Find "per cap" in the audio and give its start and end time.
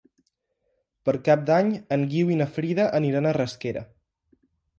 1.09-1.43